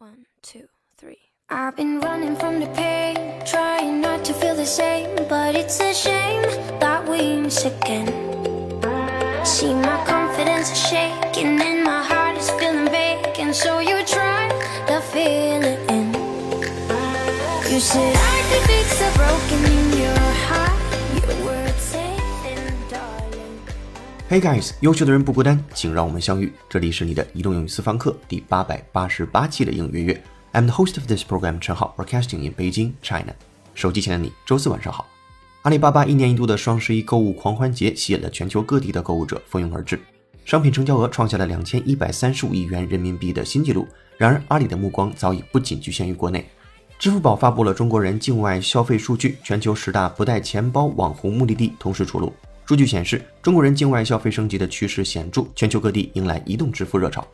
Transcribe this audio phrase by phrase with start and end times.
[0.00, 1.18] One, two, three.
[1.50, 5.92] I've been running from the pain, trying not to feel the same, but it's a
[5.92, 6.42] shame
[6.78, 8.06] that we miss again.
[9.44, 14.48] See my confidence is shaking and my heart is feeling vacant, so you try
[14.86, 16.14] to fill it in.
[17.68, 20.17] You said I could fix the broken in
[24.30, 26.52] Hey guys，优秀的人不孤单，请让我们相遇。
[26.68, 30.22] 这里是你的移动英语私房课第八百八十八期的英语月。
[30.52, 33.34] I'm the host of this program，陈浩，broadcasting in Beijing, China。
[33.72, 35.06] 手机前的你，周四晚上好。
[35.62, 39.98] 阿里巴巴一年一度的双十一购物狂欢节吸引了全球各地的购物者蜂拥而至，
[40.44, 43.88] 商品成交额创下了两千一百三十五亿元人民币的新纪录。
[44.18, 46.46] 然而，阿里的目光早已不仅局限于国内。
[46.98, 52.30] 支付宝发布了中国人境外消费数据，全球十大不带钱包网红目的地同时出炉。
[52.67, 57.27] 数据显示，中国人境外消费升级的趋势显着，全球各地迎来移动支付热潮。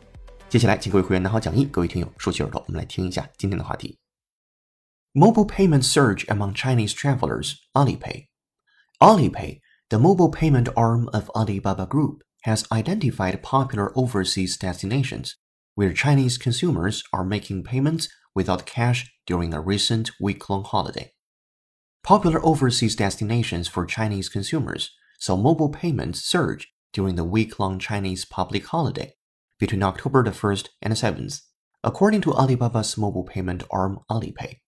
[0.48, 3.96] 接下来，请各位会员拿好讲义，各位听友竖起耳朵，我们来听一下今天的话题。
[5.14, 7.54] Mobile payment surge among Chinese travelers.
[7.72, 8.26] Alipay.
[9.00, 15.34] Alipay, the mobile payment arm of Alibaba Group, has identified popular overseas destinations
[15.74, 21.12] where Chinese consumers are making payments without cash during a recent week-long holiday.
[22.02, 28.65] Popular overseas destinations for Chinese consumers saw mobile payments surge during the week-long Chinese public
[28.67, 29.13] holiday
[29.59, 31.41] between October the 1st and the 7th,
[31.83, 34.59] according to Alibaba's mobile payment arm Alipay.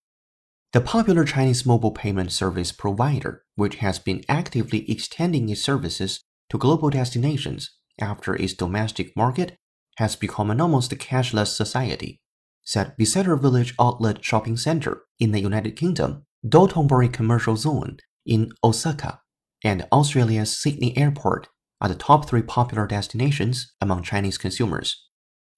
[0.73, 6.57] The popular Chinese mobile payment service provider, which has been actively extending its services to
[6.57, 9.55] global destinations after its domestic market
[9.97, 12.19] has become an almost cashless society,
[12.63, 19.21] said Bicester Village Outlet Shopping Center in the United Kingdom, Dotonbori Commercial Zone in Osaka,
[19.64, 21.48] and Australia's Sydney Airport
[21.80, 25.08] are the top three popular destinations among Chinese consumers,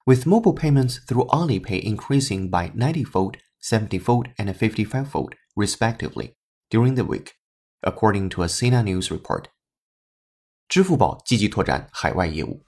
[0.06, 6.34] with mobile payments through Alipay increasing by 90-fold, 70-fold, and 55-fold, respectively,
[6.70, 7.34] during the week,
[7.82, 9.48] according to a Sina News report.
[10.68, 12.64] 支付宝积极拓展海外业务。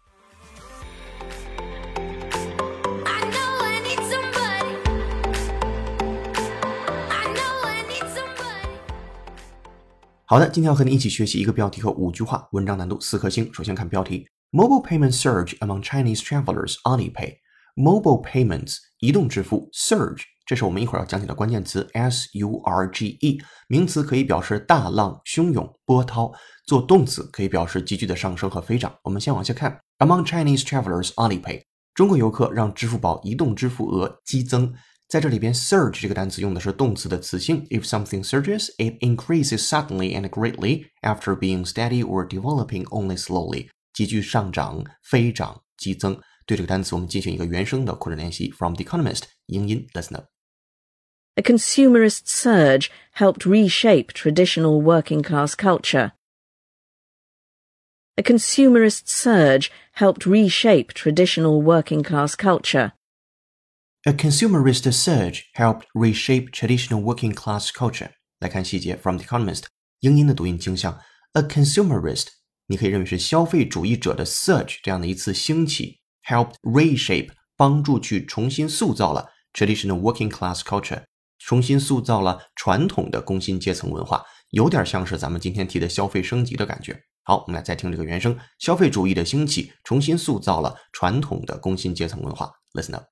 [10.32, 13.54] 好的，今天要和你一起学习一个标题和五句话，文章难度四颗星。
[13.54, 16.76] 首先看标题：Mobile payment surge among Chinese travelers.
[16.84, 17.36] Alipay.
[17.76, 26.32] Mobile payments 移动支付 surge，这是我们一会儿要讲解的关键词 s u r g e，名词可以表示大浪汹涌、波涛，
[26.66, 28.96] 做动词可以表示急剧的上升和飞涨。
[29.04, 31.10] 我们先往下看，Among Chinese travelers.
[31.16, 31.64] Alipay.
[31.94, 34.74] 中国游客让支付宝移动支付额激增。
[35.11, 37.65] 在这里边，surge 这个单词用的是动词的词性。
[37.69, 43.69] If something surges, it increases suddenly and greatly after being steady or developing only slowly。
[43.93, 46.21] 急剧上涨、飞涨、激增。
[46.45, 48.51] 对这个单词，我们进行一个原声的扩展练习。
[48.51, 50.27] From The Economist，英音，Listen up。
[51.35, 56.13] A consumerist surge helped reshape traditional working class culture.
[58.17, 62.93] A consumerist surge helped reshape traditional working class culture.
[64.04, 68.10] A consumerist surge helped reshape traditional working class culture。
[68.40, 69.66] 来看细节，From The Economist，
[70.00, 71.00] 英音的读音倾向。
[71.34, 72.26] A consumerist，
[72.66, 81.04] 你可以认为是消费主义者的 surge 这样的一次兴起，helped reshape 帮助去重新塑造了 traditional working class culture，
[81.38, 87.00] 重新塑造了传统的工薪阶层文化，有点像是咱们今天提的消费升级的感觉。
[87.22, 92.52] 好，我们来再听这个原声：消费主义的兴起，重新塑造了传统的工薪阶层文化。
[92.74, 93.11] Listen up。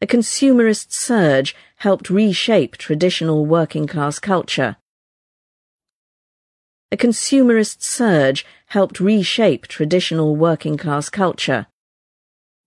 [0.00, 4.76] A consumerist surge helped reshape traditional working class culture.
[6.90, 11.66] A consumerist surge helped reshape traditional working class culture.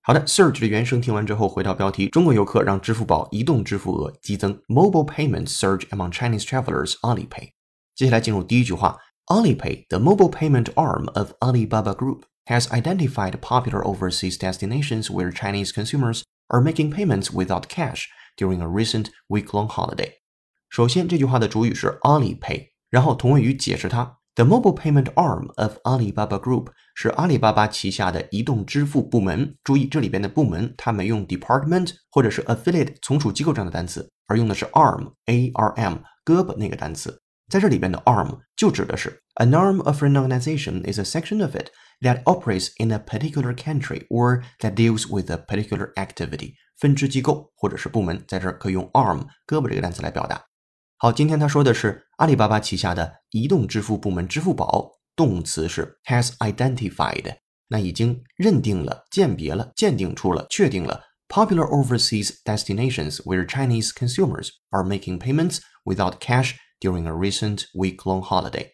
[0.01, 6.93] 好的，surge 的原声听完之后，回到标题：中国游客让支付宝移动支付额激增，mobile payments surge among Chinese travelers.
[7.01, 7.51] Alipay。
[7.95, 8.97] 接下来进入第一句话：
[9.27, 16.23] Alipay, the mobile payment arm of Alibaba Group, has identified popular overseas destinations where Chinese consumers
[16.54, 18.06] are making payments without cash
[18.36, 20.12] during a recent week-long holiday。
[20.68, 24.18] 首先，这句话的主语是 Alipay，然后同位语解释它。
[24.36, 29.56] The mobile payment arm of Alibaba Group 是阿里巴巴旗下的移动支付部门。
[29.62, 37.20] 注意，这里边的部门它没用 department 或者是 affiliate 从属机构这样的单词，而用的是 arm，a r m 胳膊那个单词。
[37.49, 41.69] 在这里边的 arm 就指的是 an arm of an organization is a section of it
[42.01, 46.53] that operates in a particular country or that deals with a particular activity。
[46.77, 50.41] 分支机构或者是部门，在这儿可以用 arm 胳膊这个单词来表达。
[50.97, 57.37] 好，今天他说的是阿里巴巴旗下的移动支付部门支付宝，动词是 has identified，
[57.67, 66.53] 那已经认定了、鉴别了、鉴定出了、确定了 popular overseas destinations where Chinese consumers are making payments without cash
[66.84, 68.68] During a recent week-long holiday。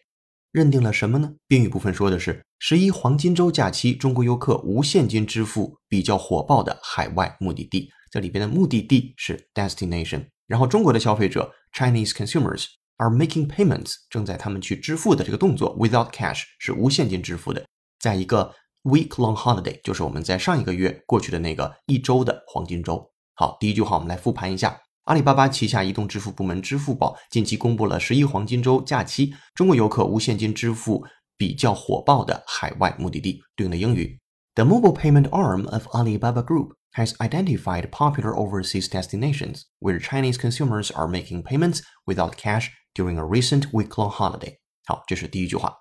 [0.51, 1.31] 认定了什么呢？
[1.47, 7.89] 宾语部分说的是十一黄金周假期，中国游客无现金支付比较火爆的海外目的地。
[8.11, 12.65] 这里边的目的地是 destination，然后中国的消费者 Chinese consumers
[12.97, 17.65] are making payments，正在他们去支付的这个动作 without cash 是无现金支付的，
[18.01, 18.53] 在一个
[18.83, 23.09] week-long holiday，就是我们在上一个月过去的那个一周的黄金周。
[23.35, 24.77] 好，第一句话我们来复盘一下。
[25.05, 31.03] 阿里巴巴旗下移动支付部门支付宝近期公布了十一黄金周假期中国游客无现金支付
[31.37, 33.41] 比较火爆的海外目的地。
[33.55, 34.19] 对应的英语
[34.53, 41.07] ：The mobile payment arm of Alibaba Group has identified popular overseas destinations where Chinese consumers are
[41.07, 44.57] making payments without cash during a recent week-long holiday。
[44.85, 45.80] 好，这是第一句话。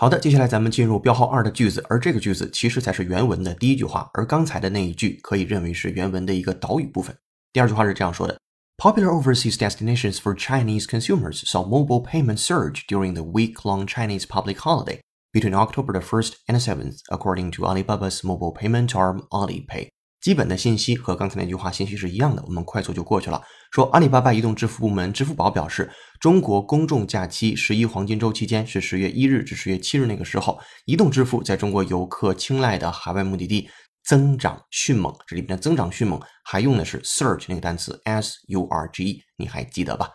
[0.00, 7.16] 好的，接下来咱们进入标号二的句子，而这个句子其实才是原文的第一句话，而刚才的那一句可以认为是原文的一个导语部分。
[7.52, 8.38] 第二句话是这样说的：
[8.76, 15.00] Popular overseas destinations for Chinese consumers saw mobile payment surge during the week-long Chinese public holiday
[15.32, 19.88] between October the 1st and 7th, according to Alibaba's mobile payment arm Alipay.
[20.21, 23.41] 基本的信息和刚才那句话信息是一样的，我们快速就过去了。
[23.71, 33.67] 说阿里巴巴移动支付部门支付宝表示，中国公众假期十一黄金周期间是十月一日至十月七日那个时候，移动支付在中国游客青睐的海外目的地
[34.03, 35.11] 增长迅猛。
[35.25, 40.07] 这里边的增长迅猛还用的是 surge 那个单词 s u r g 你还记得吧？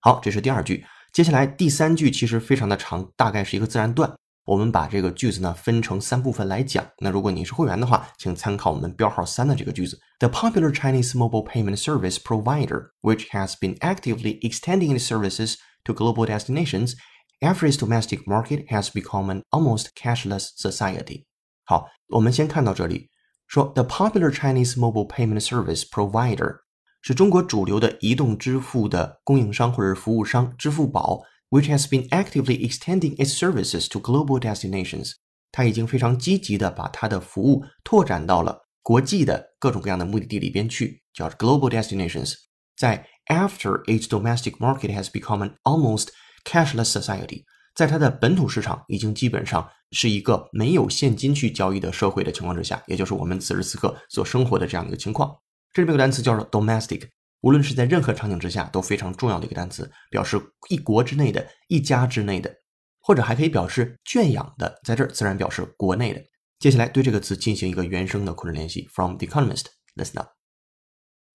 [0.00, 0.84] 好，这是第二句。
[1.12, 4.14] 接下来第三句其实非常的长，大概是一个自然段。
[4.45, 6.83] 我们把这个句子呢分成三部分来讲。
[6.99, 16.25] 那如果你是会员的话，请参考我们标号三的这个句子：The popular Chinese mobile payment service provider, which has been actively extending its services to global
[16.25, 16.93] destinations
[17.41, 21.25] after its domestic market has become an almost cashless society。
[21.65, 23.11] 好，我们先看到这里，
[23.47, 26.61] 说 The popular Chinese mobile payment service provider
[27.01, 31.21] 是中国主流的移动支付的供应商或者服务商，支付宝。
[31.54, 35.12] which has been actively extending its services to global destinations。
[35.52, 42.34] 它已经非常积极的把它的服务拓展到了国际的各种各样的目的地里边去，叫 global destinations。
[42.76, 46.08] 在 after its domestic market has become an almost
[46.44, 55.32] cashless society，在它的本土市场已经基本上是一个没有现金去交易的社会的情况之下，也就是我们此时此刻所生活的这样一个情况。
[55.72, 57.02] 这里面有个单词叫做 domestic。
[57.43, 60.37] 无论是在任何场景之下都非常重要的一个单词，表示
[60.69, 62.53] 一国之内的、一家之内的，
[62.99, 66.21] 或者还可以表示圈养的，在这儿自然表示国内的。
[66.59, 68.85] 接下来对这个词进行一个原声的口令练习。
[68.91, 70.31] From The Economist, listen up.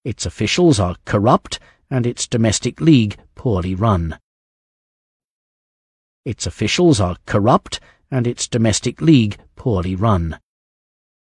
[0.03, 1.57] Its officials are corrupt
[1.89, 4.19] and its domestic league poorly run.
[6.25, 7.79] Its officials are corrupt
[8.11, 10.39] and its domestic league poorly run.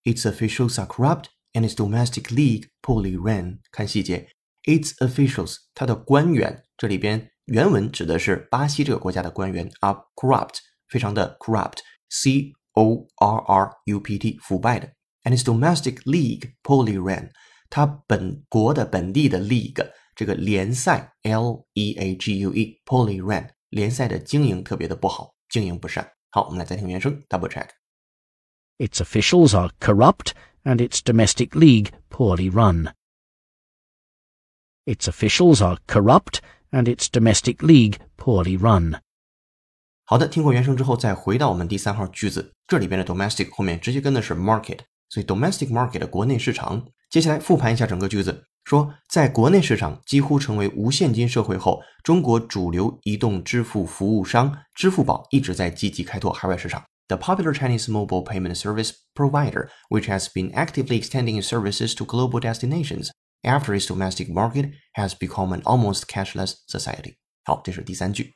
[0.03, 3.59] Its officials are corrupt and its domestic league poorly run.
[3.71, 4.27] 看细节。
[4.63, 10.55] Its officials，它的官员，这里边原文指的是巴西这个国家的官员，are corrupt，
[10.87, 14.91] 非常的 corrupt，c o r r u p t，腐败的。
[15.23, 17.31] And its domestic league poorly ran，
[17.69, 26.11] 它本国的本地的 league 这个联赛 l e a g u e poorly ran，联赛的经营特别的不好，经营不善。
[26.29, 30.31] 好，我们来再听原声，double check。Its officials are corrupt
[30.63, 32.93] and its domestic league poorly run.
[34.85, 36.39] Its officials are corrupt
[36.71, 38.99] and its domestic league poorly run.
[40.05, 46.85] 好的，听过原声之后，再回到我们第三号句子，这里边的 domestic 后面直接跟的是 market，所以 domestic market 的国内市场。
[47.09, 56.83] 接下来复盘一下整个句子，说在国内市场几乎成为无现金社会后，中国主流移动支付服务商支付宝一直在积极开拓海外市场。
[57.07, 62.39] The popular Chinese mobile payment service provider, which has been actively extending its services to global
[62.39, 63.09] destinations,
[63.43, 67.15] after its domestic market has become an almost cashless society。
[67.43, 68.35] 好，这是第三句。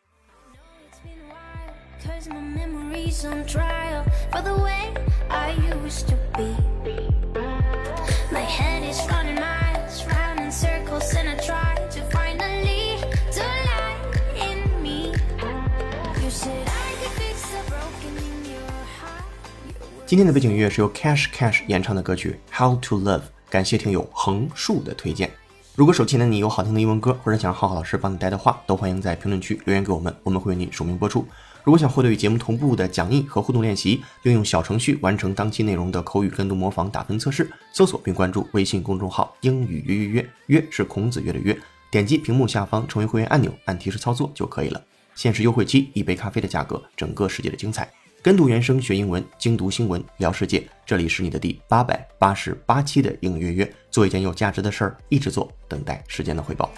[20.06, 23.22] 今天的背景音乐是由 Cash Cash 演唱的歌曲《How to Love》。
[23.55, 25.31] 感谢听友横竖的推荐。
[25.77, 31.25] 如果手机的你有好听的英文歌，或者想让浩浩老师帮你带的话，都欢迎在评论区留言给我们，我们会为你署名播出。
[31.63, 41.57] 如果想获得与节目同步的讲义和互动练习，并用小程序完成当期内容的口语跟读模仿打分测试，搜索并关注微信公众号“英语约约约”，约是孔子约的约。
[41.93, 44.83] 点击屏幕下方成为会员按钮，按提示操作就可以了。
[45.15, 47.89] 限时优惠期，一杯咖啡的价格，整个世界的精彩。
[48.25, 50.67] 跟读原声学英文，精读新闻聊世界。
[50.87, 56.73] 这里是你的第八百八十八期的英语约约，做一件有价值的事儿，一直做，等待时间的回报。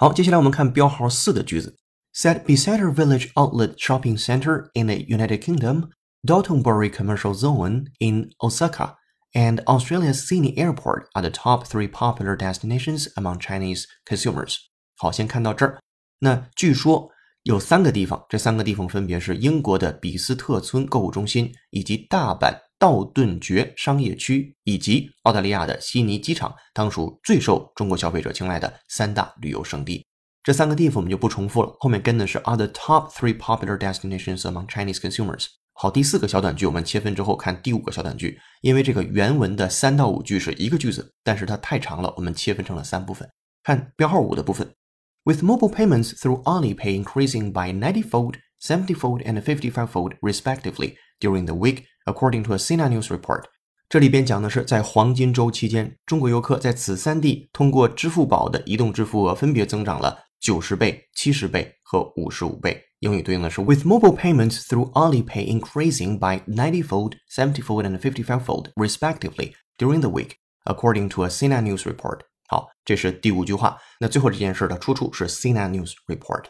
[0.00, 1.76] 好，接下来我们看标号四的句子。
[2.14, 5.90] Said Beside Village Outlet Shopping Center in the United Kingdom,
[6.22, 8.94] Dotonbori Commercial Zone in Osaka,
[9.34, 14.56] and Australia's Sydney Airport are the top three popular destinations among Chinese consumers.
[14.96, 15.78] 好，先看到这儿。
[16.20, 17.10] 那据说
[17.42, 30.03] 有三个地方，这三个地方分别是英国的比斯特村购物中心，以及大阪 道顿崛商业区，以及澳大利亚的悉尼机场，当属最受中国消费者青睐的三大旅游胜地。
[30.41, 35.45] 这三个地方我们就不重复了，后面跟的是 are the top three popular destinations among Chinese consumers。
[35.73, 43.29] 好，第四个小短句我们切分之后看第五个小短句，因为这个原文的三到五句是一个句子，但是它太长了，我们切分成了三部分。
[43.61, 44.73] 看标号五的部分
[45.25, 52.43] ，With mobile payments through Alipay increasing by 90-fold, 70-fold, and 55-fold respectively during the week, according
[52.43, 53.43] to a Sina News report。
[53.89, 62.81] 这里边讲的是在黄金周期间，中国游客在此三地通过支付宝的移动支付额分别增长了九十倍、七十倍和五十五倍。
[62.99, 70.35] 英语对应的是 With mobile payments through Alipay increasing by 90-fold, 70-fold, and 55-fold respectively during the week,
[70.65, 72.19] according to a Sina News report。
[72.47, 73.77] 好，这是第五句话。
[73.99, 76.45] 那最后这件事的出处是 Sina News report。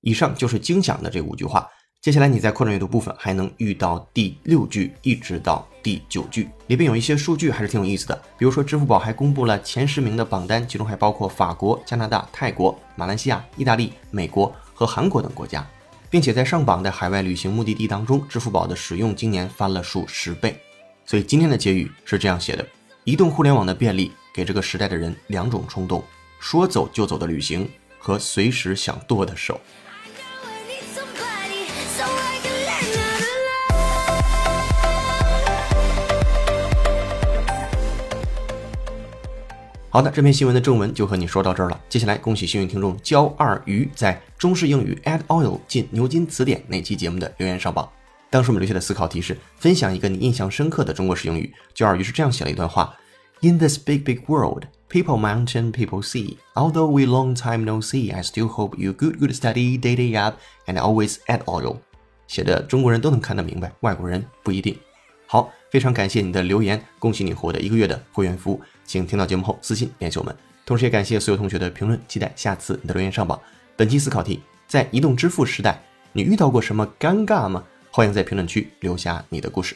[0.00, 1.68] 以上就是精讲的这五句话。
[2.02, 8.22] 接下来你在扩展阅读部分还能遇到第六句一直到第九句，里边有一些数据还是挺有意思的。
[8.36, 15.64] 比如说，支付宝还公布了前十名的榜单，其中还包括法国、加拿大、泰国、马来西亚、意大利、美国和韩国等国家，
[16.10, 20.60] 并且在上榜的海外旅行目的地当中，支付宝的使用今年翻了数十倍。
[21.06, 22.66] 所以今天的结语是这样写的：
[23.04, 26.02] 移动互联网的便利给这个时代的人两种冲动，
[26.40, 29.60] 说走就走的旅行和随时想剁的手。
[39.92, 41.78] 好的，这篇新闻的正文就和你说到这儿了。
[41.86, 47.86] 接下来，恭喜幸运听众焦二鱼在中式英语 Add Oil 进牛津词典那期节目的留言上榜。
[48.30, 51.52] 当时我们留下的思考题是分享一个你印象深刻的中国式英语。
[51.74, 52.96] 焦二鱼是这样写了一段话
[53.42, 56.38] ：In this big big world, people mountain, people sea.
[56.54, 60.18] Although we long time no see, I still hope you good good study, day day
[60.18, 61.76] up, and always add oil.
[62.26, 64.74] 写的中国人都能看得明白，外国人不一定。
[65.26, 70.36] 好，非常感谢你的留言，恭喜你获得一个月的会员服务，请听到节目后私信联系我们。
[70.66, 73.40] 同时也感谢所有同学的评论，期待下次你的留言上榜。
[73.74, 77.64] 本期思考题：在移动支付时代，你遇到过什么尴尬吗？
[77.90, 79.74] 欢迎在评论区留下你的故事。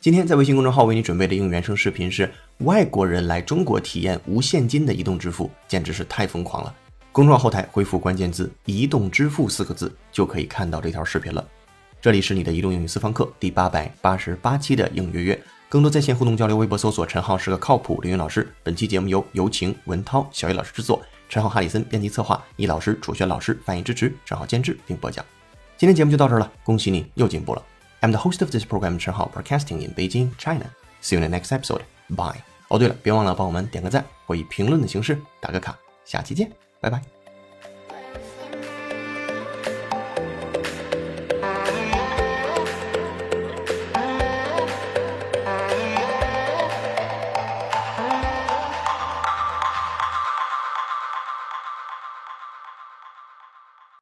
[0.00, 6.74] 今天在微信公众号为你准备的英语原声视频是外国人来中国体验无现金的移动支付，简直是太疯狂了。
[7.12, 11.46] 公众号后台回复关键字“移动支付”四个字，就可以看到这条视频了。
[12.06, 18.48] 这里是你的移动英语私房课第八百八十八期的应约约，更多在线互动交流，微博搜索“陈浩是个靠谱留言老师”。
[18.62, 25.24] 本期节目由有请文涛、小易老师制作，陈浩、哈里森编辑策划，易老师、楚轩老师翻译支持，陈浩监制并播讲。
[25.76, 27.62] 今天节目就到这儿了，恭喜你又进步了。
[28.02, 30.66] I'm the host of this program, 陈浩 Broadcasting in Beijing, China.
[31.02, 31.80] See you in the next episode.
[32.10, 32.40] Bye.
[32.68, 35.76] 哦，对了，别忘了帮我们点个赞或以评论的形式打个卡。
[36.04, 37.15] 下期见，拜拜。